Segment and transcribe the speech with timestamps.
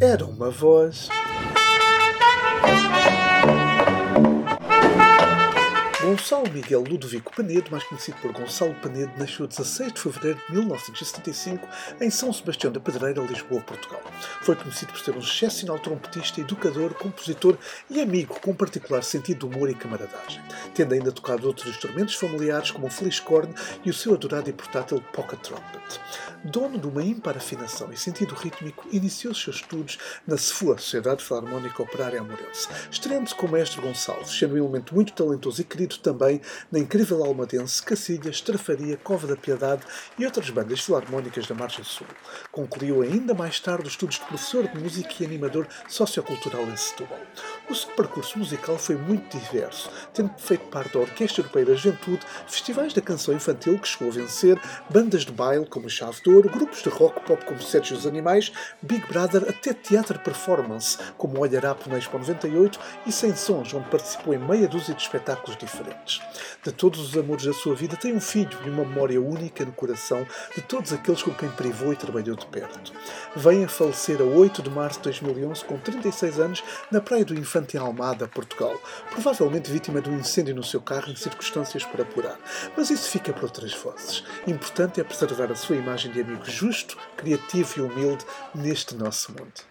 [0.00, 1.10] Era uma voz.
[6.30, 11.66] Gonçalo Miguel Ludovico Penedo, mais conhecido por Gonçalo Penedo, nasceu 16 de fevereiro de 1975
[12.00, 14.00] em São Sebastião da Pedreira, Lisboa, Portugal.
[14.40, 17.58] Foi conhecido por ser um excepcional trompetista, educador, compositor
[17.90, 20.40] e amigo com particular sentido de humor e camaradagem,
[20.72, 23.52] tendo ainda tocado outros instrumentos familiares como o fliscorn
[23.84, 26.00] e o seu adorado e portátil pocket trumpet.
[26.44, 31.82] Dono de uma ímpar afinação e sentido rítmico, iniciou seus estudos na SFUA, Sociedade Filarmónica
[31.82, 36.19] Operária Amorense, estreando-se com o mestre Gonçalves, sendo um elemento muito talentoso e querido também
[36.70, 39.82] na incrível almadense Cacilhas, Trafaria, Cova da Piedade
[40.18, 42.06] e outras bandas filarmónicas da Margem Sul.
[42.52, 47.18] Concluiu ainda mais tarde os estudos de professor de música e animador sociocultural em Setúbal.
[47.68, 52.26] O seu percurso musical foi muito diverso, tendo feito parte da Orquestra Europeia da Juventude,
[52.46, 54.60] festivais da canção infantil que chegou a vencer,
[54.90, 58.52] bandas de baile como Chave de Ouro, grupos de rock pop como Sérgio os Animais,
[58.82, 64.34] Big Brother, até teatro performance como Olharapo na Expo 98 e Sem Sons, onde participou
[64.34, 66.09] em meia dúzia de espetáculos diferentes.
[66.64, 69.72] De todos os amores da sua vida, tem um filho e uma memória única no
[69.72, 72.92] coração de todos aqueles com quem privou e trabalhou de perto.
[73.36, 77.34] Vem a falecer a 8 de março de 2011, com 36 anos, na Praia do
[77.34, 78.80] Infante em Almada, Portugal,
[79.10, 82.38] provavelmente vítima de um incêndio no seu carro em circunstâncias por apurar.
[82.76, 84.24] Mas isso fica para outras vozes.
[84.46, 88.24] Importante é preservar a sua imagem de amigo justo, criativo e humilde
[88.54, 89.69] neste nosso mundo.